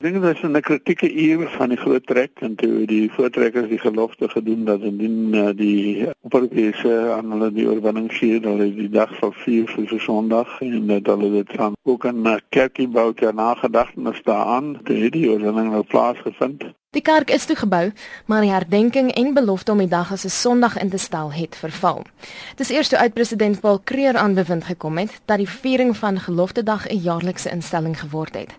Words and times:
Dink 0.00 0.22
dit 0.22 0.36
is 0.36 0.42
'n 0.42 0.60
kritieke 0.60 1.12
uur 1.12 1.48
van 1.48 1.68
die 1.68 1.76
groot 1.76 2.06
trek 2.06 2.30
en 2.40 2.54
toe 2.54 2.86
die 2.86 3.10
voortrekkers 3.12 3.68
die 3.68 3.78
gelofte 3.78 4.28
gedoen 4.28 4.64
dat 4.64 4.80
indien 4.80 5.34
uh, 5.34 5.48
die 5.56 6.08
Europese 6.22 7.12
aan 7.16 7.30
hulle 7.30 7.52
die 7.52 7.68
oorwinning 7.68 8.08
vier, 8.12 8.40
hulle 8.40 8.74
die 8.74 8.88
dag 8.88 9.12
sal 9.18 9.32
vier 9.32 9.66
vir 9.68 9.88
so 9.88 9.98
Sondag 9.98 10.60
en 10.60 10.86
dat 10.86 11.06
hulle 11.06 11.30
dit 11.30 11.52
dan 11.56 11.76
ook 11.82 12.06
'n 12.06 12.26
uh, 12.26 12.38
kerkie 12.48 12.88
bou 12.88 13.12
ter 13.14 13.34
nagedagtenis 13.34 14.22
daaraan, 14.22 14.80
toe 14.84 15.10
die 15.10 15.28
oorwinning 15.30 15.70
nou 15.70 15.82
plaasgevind. 15.82 16.64
Die 16.90 17.02
kerk 17.02 17.30
is 17.30 17.44
toe 17.44 17.56
gebou, 17.56 17.92
maar 18.26 18.40
die 18.40 18.50
herdenking 18.50 19.12
en 19.12 19.34
belofte 19.34 19.72
om 19.72 19.78
die 19.78 19.88
dag 19.88 20.12
as 20.12 20.24
'n 20.24 20.28
Sondag 20.28 20.78
in 20.78 20.90
te 20.90 20.98
stel 20.98 21.32
het 21.32 21.56
verval. 21.56 22.04
Dis 22.56 22.70
eers 22.70 22.88
toe 22.88 22.98
uit 22.98 23.14
president 23.14 23.60
Paul 23.60 23.80
Creer 23.84 24.16
aan 24.16 24.34
bewind 24.34 24.64
gekom 24.64 24.98
het 24.98 25.20
dat 25.24 25.36
die 25.36 25.48
viering 25.48 25.96
van 25.96 26.20
Geloftedag 26.20 26.88
'n 26.88 26.96
jaarlikse 26.96 27.50
instelling 27.50 28.00
geword 28.00 28.34
het. 28.34 28.56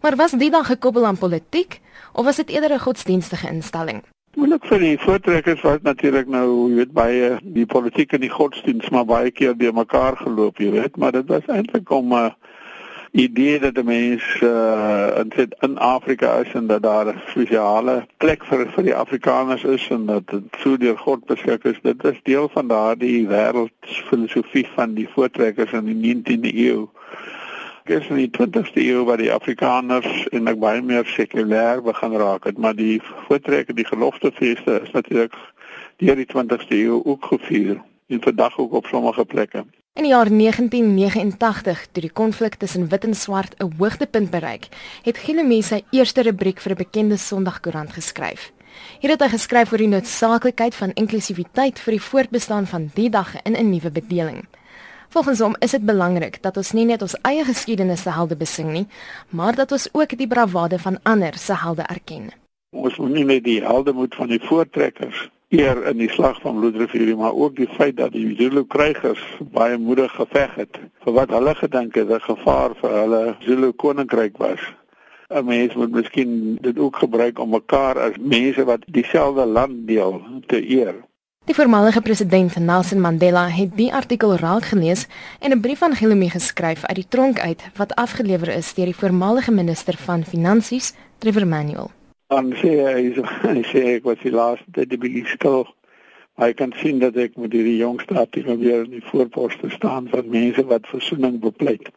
Maar 0.00 0.16
was 0.16 0.30
die 0.30 0.50
dag 0.50 0.66
gekoppel 0.66 1.06
aan 1.06 1.18
politiek 1.18 1.80
of 2.12 2.24
was 2.24 2.36
dit 2.36 2.48
eerder 2.48 2.72
'n 2.72 2.78
godsdienstige 2.78 3.48
instelling? 3.48 4.02
Moeilik 4.34 4.64
vir 4.64 4.78
die 4.78 4.98
voortrekkers 4.98 5.60
was 5.60 5.78
natuurlik 5.82 6.28
nou, 6.28 6.68
jy 6.68 6.74
weet 6.74 6.92
baie 6.92 7.38
die 7.42 7.66
politiek 7.66 8.12
en 8.12 8.20
die 8.20 8.30
godsdiens 8.30 8.88
maar 8.88 9.04
baie 9.04 9.30
keer 9.30 9.56
deur 9.56 9.74
mekaar 9.74 10.16
geloop, 10.16 10.58
jy 10.58 10.70
weet, 10.70 10.96
maar 10.96 11.12
dit 11.12 11.26
was 11.26 11.46
eintlik 11.46 11.90
om 11.90 12.14
'n 12.14 12.14
uh, 12.14 12.30
idee 13.10 13.58
dat 13.58 13.74
die 13.74 13.84
mens 13.84 14.22
uh, 14.42 15.18
in 15.18 15.32
sit 15.36 15.54
in 15.60 15.78
Afrika 15.78 16.36
is 16.38 16.52
en 16.52 16.66
dat 16.66 16.82
daar 16.82 17.06
'n 17.06 17.20
spesiale 17.26 18.06
plek 18.16 18.44
vir 18.44 18.70
vir 18.70 18.84
die 18.84 18.94
Afrikaners 18.94 19.64
is 19.64 19.88
en 19.90 20.06
dat 20.06 20.26
dit 20.26 20.42
so 20.58 20.76
deur 20.76 20.98
God 20.98 21.24
beskik 21.24 21.64
is. 21.64 21.78
Dit 21.82 22.04
is 22.04 22.20
deel 22.22 22.48
van 22.48 22.68
daardie 22.68 23.26
wêreldfilosofie 23.26 24.66
van 24.74 24.94
die 24.94 25.08
voortrekkers 25.08 25.72
in 25.72 25.84
die 25.84 26.14
19de 26.14 26.54
eeu 26.54 26.88
is 27.90 28.08
in 28.08 28.16
die 28.16 28.30
20ste 28.30 28.82
eeu 28.82 29.04
waar 29.04 29.20
die 29.20 29.32
Afrikaners 29.32 30.26
en 30.30 30.48
ek 30.50 30.58
baie 30.62 30.82
meer 30.82 31.06
sekulêr 31.10 31.82
begin 31.82 32.16
raak 32.22 32.46
het, 32.48 32.58
maar 32.58 32.76
die 32.78 33.00
voortrekke 33.26 33.74
die 33.74 33.86
geloftefeeste 33.86 34.80
is 34.84 34.92
natuurlik 34.94 35.34
deur 36.02 36.16
die 36.16 36.28
20ste 36.30 36.78
eeu 36.78 37.00
ook 37.04 37.24
gevier 37.32 37.80
en 38.10 38.22
vandag 38.22 38.58
ook 38.58 38.72
op 38.80 38.86
sommige 38.86 39.24
plekke. 39.24 39.64
In 39.98 40.06
die 40.06 40.12
jaar 40.12 40.30
1989, 40.30 41.86
toe 41.92 42.02
die 42.02 42.12
konflik 42.12 42.54
tussen 42.62 42.88
wit 42.88 43.04
en 43.04 43.14
swart 43.14 43.54
'n 43.58 43.74
hoogtepunt 43.78 44.30
bereik, 44.30 44.68
het 45.02 45.18
Gillemie 45.18 45.62
sy 45.62 45.82
eerste 45.90 46.22
rubriek 46.22 46.60
vir 46.60 46.72
'n 46.72 46.82
bekende 46.84 47.16
Sondagkoerant 47.16 47.92
geskryf. 47.92 48.52
Hier 49.00 49.10
het 49.10 49.20
hy 49.20 49.28
geskryf 49.28 49.72
oor 49.72 49.78
die 49.78 49.88
noodsaaklikheid 49.88 50.74
van 50.74 50.92
inklusiwiteit 50.94 51.78
vir 51.78 51.92
die 51.92 52.02
voortbestaan 52.02 52.66
van 52.66 52.90
die 52.94 53.10
dag 53.10 53.34
in 53.42 53.56
'n 53.56 53.70
nuwe 53.70 53.90
bedeling. 53.90 54.46
Volgens 55.10 55.40
hom 55.42 55.54
is 55.58 55.70
dit 55.70 55.82
belangrik 55.82 56.36
dat 56.42 56.56
ons 56.56 56.68
nie 56.72 56.84
net 56.86 57.02
ons 57.02 57.16
eie 57.26 57.42
geskiedenis 57.44 58.04
se 58.06 58.12
helde 58.14 58.36
besing 58.38 58.68
nie, 58.70 58.86
maar 59.34 59.56
dat 59.58 59.72
ons 59.74 59.88
ook 59.92 60.14
die 60.14 60.28
bravade 60.30 60.78
van 60.78 61.00
ander 61.02 61.34
se 61.34 61.56
helde 61.58 61.82
erken. 61.82 62.28
Ons 62.70 62.98
moet 63.02 63.16
nie 63.16 63.24
net 63.26 63.42
die 63.44 63.58
helde 63.64 63.92
moet 63.92 64.14
van 64.14 64.30
die 64.30 64.38
voortrekkers 64.44 65.24
eer 65.50 65.82
in 65.90 65.98
die 65.98 66.10
slag 66.14 66.38
van 66.44 66.60
Bloedrivier, 66.60 67.16
maar 67.18 67.34
ook 67.34 67.56
die 67.56 67.66
feit 67.74 67.96
dat 67.98 68.14
die 68.14 68.36
Zulu 68.38 68.62
krygers 68.70 69.24
baie 69.50 69.78
moedig 69.78 70.14
geveg 70.14 70.54
het 70.54 70.78
vir 71.02 71.18
wat 71.18 71.34
hulle 71.34 71.54
gedink 71.58 71.98
het 71.98 72.14
'n 72.14 72.22
gevaar 72.30 72.78
vir 72.80 72.96
hulle 73.00 73.36
Zulu 73.40 73.72
koninkryk 73.72 74.38
was. 74.38 74.62
'n 75.28 75.44
Mens 75.44 75.74
moet 75.74 75.90
miskien 75.90 76.58
dit 76.60 76.78
ook 76.78 76.96
gebruik 76.96 77.38
om 77.38 77.50
mekaar 77.50 77.98
as 77.98 78.14
mense 78.20 78.64
wat 78.64 78.86
dieselfde 78.86 79.46
land 79.46 79.86
deel 79.86 80.22
te 80.46 80.70
eer. 80.70 80.94
Die 81.50 81.58
voormalige 81.58 82.00
president 82.00 82.56
Nelson 82.56 83.00
Mandela 83.00 83.48
het 83.50 83.72
die 83.74 83.88
artikel 83.90 84.36
raak 84.38 84.68
gelees 84.70 85.06
en 85.40 85.50
'n 85.50 85.60
brief 85.60 85.82
aan 85.82 85.96
Gilumi 85.98 86.28
geskryf 86.28 86.84
uit 86.84 86.94
die 86.94 87.08
tronk 87.08 87.40
uit 87.40 87.62
wat 87.76 87.94
afgelewer 87.94 88.48
is 88.48 88.74
deur 88.74 88.84
die 88.84 88.96
voormalige 88.96 89.50
minister 89.50 89.96
van 89.96 90.24
Finansies, 90.24 90.94
Trevor 91.18 91.46
Manuel. 91.46 91.90
Dan 92.26 92.52
sê 92.52 92.70
hy, 92.86 93.02
hy 93.42 93.62
sê 93.62 93.82
ek 93.96 94.04
was 94.04 94.18
die 94.22 94.30
laaste 94.30 94.86
te 94.86 94.98
beskou. 94.98 95.66
Hy 96.34 96.52
kan 96.52 96.72
sien 96.76 96.98
dat 96.98 97.16
ek 97.16 97.36
met 97.36 97.50
die 97.50 97.76
jongste 97.76 98.14
artikel 98.14 98.56
weer 98.58 98.84
in 98.84 98.90
die 98.90 99.04
voorposte 99.10 99.70
staan 99.70 100.08
van 100.08 100.30
mense 100.30 100.64
wat 100.64 100.86
versoening 100.86 101.40
bepleit. 101.40 101.90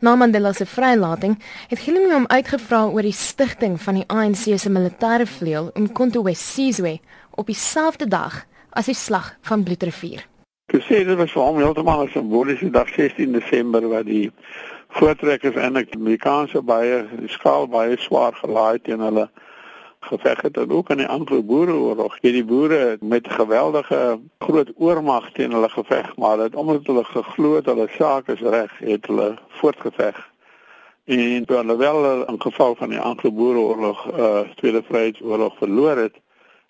Na 0.00 0.16
Mandela 0.16 0.52
se 0.52 0.66
vrylating 0.66 1.38
het 1.68 1.78
Gilumi 1.78 2.12
hom 2.12 2.26
uitgevra 2.26 2.86
oor 2.86 3.02
die 3.02 3.12
stigting 3.12 3.80
van 3.80 3.94
die 3.94 4.08
ANC 4.08 4.58
se 4.58 4.70
militêre 4.70 5.26
vleuel 5.26 5.70
om 5.74 5.92
Konto 5.92 6.22
Wesizwe 6.22 6.98
op 7.30 7.46
dieselfde 7.46 8.08
dag 8.08 8.46
as 8.76 8.90
die 8.90 8.94
slag 8.94 9.32
van 9.48 9.64
Bloedrivier. 9.64 10.26
Ek 10.74 10.82
sê 10.84 11.02
dit 11.06 11.16
was 11.16 11.32
vir 11.32 11.42
hom 11.42 11.58
heeltemal 11.62 12.04
'n 12.04 12.12
simboliese 12.12 12.70
dag 12.70 12.88
16 12.92 13.32
Desember 13.32 13.88
waar 13.88 14.04
die 14.04 14.30
voortrekkers 14.98 15.56
en 15.56 15.74
die 15.78 15.86
Amerikaanse 15.96 16.62
baie 16.62 17.06
die 17.20 17.32
skaal 17.32 17.68
baie 17.68 17.96
swaar 17.96 18.34
gelaai 18.42 18.78
teen 18.82 19.00
hulle 19.00 19.28
geveg 20.06 20.42
het 20.42 20.56
en 20.56 20.70
ook 20.70 20.90
in 20.90 21.00
die 21.02 21.08
Anglo-Boereoorlog. 21.08 22.18
Hier 22.20 22.32
die 22.32 22.44
boere 22.44 22.98
met 23.00 23.28
geweldige 23.28 24.20
groot 24.38 24.70
oormag 24.76 25.32
teen 25.32 25.52
hulle 25.52 25.68
geveg, 25.68 26.16
maar 26.16 26.36
dit 26.36 26.54
omdat 26.54 26.86
hulle 26.86 27.04
geglo 27.04 27.54
het 27.56 27.66
hulle 27.66 27.88
saak 27.96 28.28
is 28.28 28.40
reg, 28.40 28.72
het 28.78 29.06
hulle 29.06 29.34
voortgeveg. 29.48 30.20
En 31.04 31.44
terwyl 31.44 32.26
in 32.26 32.40
geval 32.42 32.74
van 32.74 32.88
die 32.88 33.00
Anglo-Boereoorlog, 33.00 34.06
uh 34.18 34.40
Tweede 34.54 34.82
Vryheidsoorlog 34.82 35.56
verloor 35.58 35.96
het, 35.96 36.14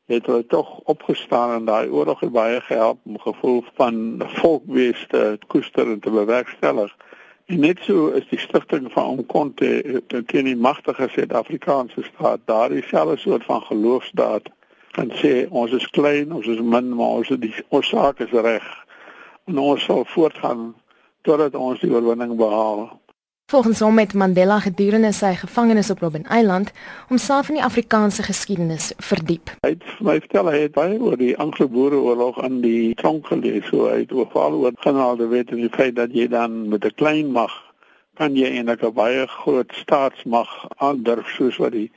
het 0.06 0.26
hulle 0.26 0.46
tog 0.46 0.78
opgestaan 0.78 1.54
en 1.54 1.64
daai 1.64 1.88
oorlog 1.88 2.20
het 2.20 2.32
baie 2.32 2.60
gehelp 2.60 2.98
om 3.04 3.18
gevoel 3.18 3.64
van 3.74 4.22
volkwees 4.40 5.06
te 5.08 5.38
koester 5.46 5.90
en 5.90 6.00
te 6.00 6.10
bewerkstellig. 6.10 6.96
En 7.46 7.60
net 7.60 7.78
so 7.82 8.08
is 8.08 8.28
die 8.28 8.38
stigting 8.38 8.92
van 8.92 9.04
Omkonte 9.04 10.02
teen 10.26 10.44
die 10.44 10.56
magtige 10.56 11.08
Suid-Afrikaanse 11.08 12.02
staat 12.02 12.40
daardie 12.44 12.82
selfde 12.82 13.16
soort 13.16 13.44
van 13.44 13.62
geloofsdaad 13.62 14.50
kan 14.96 15.10
sê 15.20 15.44
ons 15.52 15.72
is 15.76 15.86
klein, 15.92 16.32
ons 16.32 16.46
is 16.48 16.60
min, 16.64 16.88
maar 16.96 17.18
ons 17.20 17.30
is 17.34 17.40
die 17.42 17.52
ons 17.68 17.88
saak 17.92 18.22
is 18.24 18.32
reg. 18.32 18.64
En 19.44 19.58
ons 19.60 19.82
sal 19.84 20.06
voortgaan 20.08 20.70
totdat 21.28 21.58
ons 21.60 21.82
die 21.82 21.90
oorwinning 21.92 22.32
behaal. 22.40 22.86
Volgens 23.50 23.80
hom 23.80 23.98
het 23.98 24.14
Mandela 24.14 24.56
gedurende 24.58 25.12
sy 25.14 25.28
gevangenis 25.38 25.90
op 25.90 26.00
Robben 26.02 26.24
Island 26.34 26.72
homself 27.08 27.48
in 27.48 27.54
die 27.54 27.62
Afrikaanse 27.62 28.22
geskiedenis 28.26 28.88
verdiep. 29.08 29.52
Hy 29.62 29.68
het 29.76 29.84
my 30.02 30.16
vertel 30.24 30.48
hy 30.50 30.62
het 30.64 30.72
baie 30.74 30.96
oor 30.98 31.14
die 31.20 31.36
Anglo-Boereoorlog 31.44 32.40
in 32.42 32.56
die 32.64 32.94
tronk 32.98 33.28
gelees, 33.30 33.68
so 33.70 33.84
hy 33.86 34.00
het 34.00 34.14
oorval 34.16 34.56
oor 34.58 34.74
genade 34.82 35.28
wet 35.30 35.52
en 35.54 35.60
die 35.62 35.70
feit 35.76 35.94
dat 35.94 36.16
jy 36.18 36.26
dan 36.32 36.56
met 36.72 36.88
'n 36.88 36.98
klein 36.98 37.30
mag 37.36 37.54
kan 38.18 38.34
jy 38.34 38.50
eintlik 38.50 38.82
'n 38.82 38.90
baie 38.96 39.28
groot 39.34 39.70
staatsmag 39.82 40.50
aandurf 40.82 41.30
soos 41.36 41.56
wat 41.62 41.72
die 41.78 41.90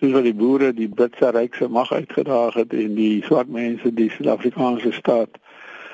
soos 0.00 0.10
wat 0.12 0.26
die 0.26 0.34
boere 0.34 0.72
die 0.74 0.88
Britse 0.88 1.30
rykse 1.30 1.68
mag 1.68 1.92
uitgedaag 1.92 2.54
het 2.54 2.72
en 2.72 2.94
die 2.94 3.22
swart 3.22 3.48
mense 3.48 3.94
die 3.94 4.10
Suid-Afrikaanse 4.10 4.90
staat 4.92 5.38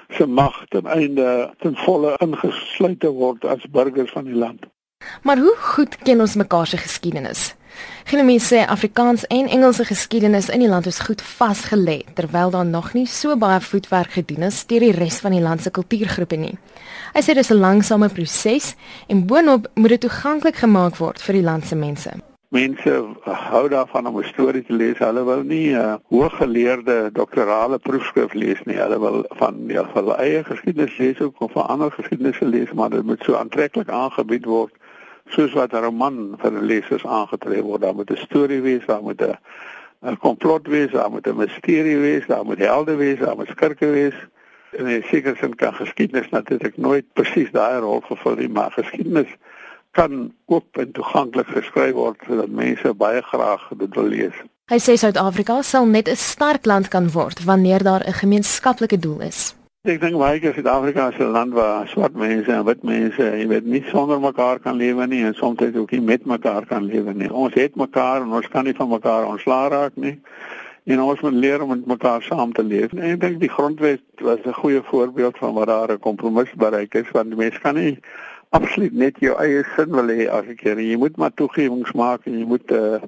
se 0.09 0.27
mag 0.27 0.65
ten 0.69 0.87
einde 0.87 1.53
ten 1.59 1.77
volle 1.85 2.17
ingesluit 2.19 3.05
word 3.05 3.45
as 3.45 3.69
burgers 3.71 4.11
van 4.17 4.25
die 4.25 4.41
land. 4.47 4.65
Maar 5.23 5.39
hoe 5.39 5.57
goed 5.59 5.97
ken 5.97 6.21
ons 6.21 6.35
mekaar 6.35 6.67
se 6.67 6.77
geskiedenis? 6.77 7.55
Genomie 8.05 8.39
sê 8.41 8.63
Afrikaans 8.67 9.25
en 9.27 9.49
Engelse 9.49 9.85
geskiedenis 9.85 10.49
in 10.49 10.63
die 10.63 10.69
land 10.69 10.87
is 10.87 11.01
goed 11.03 11.23
vasgelê 11.23 12.05
terwyl 12.15 12.51
daar 12.51 12.67
nog 12.67 12.93
nie 12.95 13.07
so 13.07 13.37
baie 13.37 13.61
voetwerk 13.61 14.15
gedoen 14.15 14.47
is 14.49 14.63
deur 14.71 14.87
die 14.87 14.95
res 14.95 15.19
van 15.25 15.35
die 15.35 15.43
land 15.43 15.63
se 15.63 15.71
kultuurgroepe 15.71 16.39
nie. 16.39 16.55
Hy 17.15 17.23
sê 17.23 17.35
dis 17.35 17.51
'n 17.51 17.61
langsame 17.61 18.09
proses 18.09 18.77
en 19.09 19.27
boonop 19.27 19.67
moet 19.75 19.89
dit 19.89 20.01
toeganklik 20.01 20.57
gemaak 20.57 20.97
word 20.97 21.21
vir 21.23 21.35
die 21.35 21.43
land 21.43 21.67
se 21.67 21.77
mense. 21.77 22.11
Mense 22.49 22.93
hou 23.25 23.69
daarvan 23.69 24.07
om 24.07 24.19
'n 24.19 24.25
storie 24.25 24.63
te 24.63 24.73
lees. 24.73 24.99
Hulle 24.99 25.25
wil 25.25 25.43
nie 25.43 25.75
'n 25.75 25.79
uh, 25.79 25.95
hooggeleerde 26.09 27.11
doktorale 27.13 27.79
proefskrif 27.79 28.33
lees 28.33 28.63
nie. 28.65 28.77
Hulle 28.77 29.01
wil 29.01 29.25
van 29.29 29.55
ja, 29.67 29.85
hulle 29.95 30.15
eie 30.17 30.45
geskiedenis 30.45 30.99
lees 30.99 31.21
of 31.21 31.53
van 31.53 31.67
ander 31.67 31.91
geskiedenisse 31.91 32.47
lees, 32.47 32.73
maar 32.73 32.91
dit 32.91 33.03
moet 33.03 33.23
so 33.23 33.35
aantreklik 33.35 33.89
aangebied 33.91 34.45
word 34.45 34.73
soos 35.29 35.53
wat 35.53 35.73
'n 35.73 35.83
roman 35.85 36.35
vir 36.39 36.53
lesers 36.53 37.05
aangetref 37.05 37.63
word. 37.63 37.83
Daar 37.83 37.95
moet 37.95 38.11
'n 38.11 38.17
storie 38.17 38.61
wees, 38.61 38.87
daar 38.87 39.03
moet 39.03 39.23
'n 39.23 39.39
'n 40.03 40.17
komplot 40.17 40.67
wees, 40.67 40.91
daar 40.91 41.11
moet 41.11 41.27
'n 41.27 41.37
misterie 41.37 41.99
wees, 41.99 42.27
daar 42.27 42.45
moet 42.45 42.59
helde 42.59 42.95
wees, 42.95 43.19
daar 43.19 43.37
moet 43.37 43.49
skurke 43.49 43.91
wees. 43.91 44.15
En 44.71 44.87
in 44.87 45.03
sekere 45.03 45.37
sin 45.37 45.55
kan 45.55 45.75
geskiedenis 45.75 46.29
natuurlik 46.29 46.77
nooit 46.77 47.05
presies 47.13 47.51
daai 47.51 47.81
rol 47.81 48.01
vervul 48.01 48.35
nie, 48.35 48.49
maar 48.49 48.71
geskiedenis 48.71 49.37
kan 49.91 50.35
oop 50.45 50.77
en 50.77 50.93
toeganklik 50.93 51.47
geskryf 51.47 51.93
word 51.93 52.21
sodat 52.27 52.49
mense 52.49 52.95
baie 52.95 53.23
graag 53.23 53.69
dit 53.79 53.95
wil 53.95 54.05
lees. 54.05 54.35
Hy 54.69 54.79
sê 54.83 54.97
Suid-Afrika 54.99 55.63
sal 55.63 55.87
net 55.87 56.09
'n 56.09 56.17
sterk 56.17 56.67
land 56.67 56.89
kan 56.89 57.11
word 57.11 57.45
wanneer 57.45 57.83
daar 57.83 58.05
'n 58.05 58.13
gemeenskaplike 58.13 58.99
doel 58.99 59.21
is. 59.21 59.56
Ek 59.87 60.01
dink 60.03 60.17
baie 60.19 60.41
keer 60.43 60.51
Suid-Afrika 60.51 61.05
is 61.13 61.19
'n 61.23 61.31
land 61.31 61.53
waar 61.55 61.87
swart 61.87 62.15
mense 62.19 62.51
en 62.51 62.65
wit 62.65 62.83
mense, 62.83 63.23
jy 63.23 63.47
weet, 63.47 63.67
nie 63.67 63.85
sonder 63.87 64.19
mekaar 64.21 64.59
kan 64.59 64.75
lewe 64.75 65.07
nie 65.07 65.23
en 65.23 65.35
soms 65.35 65.63
ook 65.63 65.91
nie 65.91 66.01
met 66.01 66.27
mekaar 66.27 66.67
kan 66.67 66.83
lewe 66.83 67.15
nie. 67.15 67.31
Ons 67.31 67.55
het 67.55 67.77
mekaar 67.77 68.23
en 68.23 68.33
ons 68.33 68.49
kan 68.49 68.65
nie 68.65 68.75
van 68.75 68.89
mekaar 68.89 69.27
ontslaa 69.27 69.69
raak 69.69 69.93
nie. 69.95 70.19
En 70.87 71.01
ons 71.01 71.21
moet 71.21 71.33
leer 71.33 71.63
om 71.63 71.69
met 71.69 71.87
mekaar 71.87 72.23
saam 72.23 72.53
te 72.53 72.65
leef. 72.65 72.93
En 72.93 73.03
ek 73.13 73.21
dink 73.21 73.41
die 73.41 73.49
grondwet 73.49 74.03
was 74.19 74.43
'n 74.45 74.59
goeie 74.59 74.83
voorbeeld 74.83 75.39
van 75.39 75.55
wat 75.55 75.67
daar 75.67 75.93
'n 75.93 75.99
kompromis 75.99 76.51
bereik 76.57 76.95
is 76.95 77.11
want 77.13 77.29
die 77.29 77.39
mense 77.39 77.61
kan 77.61 77.75
nie 77.75 77.99
absoluut 78.51 78.93
net 78.93 79.15
jou 79.21 79.39
eie 79.39 79.65
sin 79.77 79.91
wil 79.91 80.09
hê 80.09 80.27
as 80.29 80.47
ek 80.47 80.61
hier. 80.61 80.81
Jy 80.81 80.97
moet 80.97 81.17
maar 81.17 81.35
toegewings 81.35 81.93
maak 81.93 82.27
en 82.27 82.39
jy 82.39 82.45
moet 82.45 82.71
uh, 82.73 82.99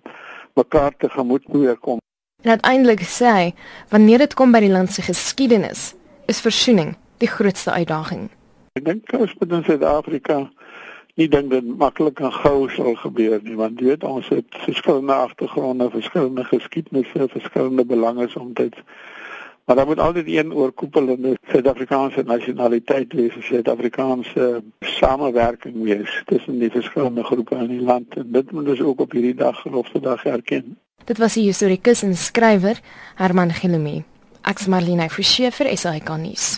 mekaar 0.54 0.92
tegemoet 0.96 1.42
probeer 1.44 1.76
kom. 1.76 1.98
En 2.42 2.50
uiteindelik 2.50 3.00
sê 3.02 3.50
wanneer 3.90 4.18
dit 4.18 4.34
kom 4.34 4.52
by 4.52 4.60
die 4.60 4.70
land 4.70 4.92
se 4.92 5.02
geskiedenis, 5.02 5.97
is 6.28 6.40
versoening 6.44 6.96
die 7.22 7.28
grootste 7.28 7.72
uitdaging. 7.72 8.28
Ek 8.78 8.84
dink 8.84 9.12
ons 9.16 9.34
moet 9.40 9.52
in 9.52 9.64
Suid-Afrika 9.66 10.42
nie 11.18 11.26
dink 11.28 11.50
dit 11.50 11.70
maklik 11.80 12.20
en 12.22 12.30
gou 12.30 12.68
sal 12.70 12.94
gebeur 13.00 13.40
nie, 13.42 13.56
want 13.58 13.80
jy 13.80 13.90
weet 13.90 14.04
ons 14.06 14.28
het 14.30 14.58
verskillende 14.62 15.16
agtergronde, 15.16 15.88
verskillende 15.90 16.44
geskiedenisse, 16.46 17.26
verskillende 17.32 17.84
belange 17.84 18.28
soms. 18.30 18.76
Maar 19.66 19.76
daar 19.76 19.86
moet 19.86 19.98
altyd 20.00 20.28
een 20.28 20.52
oorkoepelende 20.54 21.34
Suid-Afrikaanse 21.50 22.22
nasionaliteit 22.22 23.12
wees, 23.12 23.34
'n 23.36 23.42
Suid-Afrikaanse 23.42 24.62
samewerking 24.80 25.82
wees 25.82 26.22
tussen 26.26 26.58
die 26.58 26.70
verskillende 26.70 27.24
groepe 27.24 27.56
in 27.56 27.68
die 27.68 27.82
land 27.82 28.14
en 28.16 28.32
dit 28.32 28.52
moet 28.52 28.68
ons 28.68 28.80
ook 28.80 29.00
op 29.00 29.12
hierdie 29.12 29.34
dag 29.34 29.60
gelofte 29.60 30.00
dag 30.00 30.24
erken. 30.24 30.78
Dit 31.04 31.18
was 31.18 31.34
die 31.34 31.44
historikus 31.44 32.02
en 32.02 32.16
skrywer 32.16 32.80
Herman 33.14 33.52
Gilumi. 33.52 34.04
Ek's 34.46 34.68
Marlene 34.70 35.08
Forsie 35.10 35.50
vir 35.50 35.72
SAK 35.76 36.16
nuus. 36.22 36.56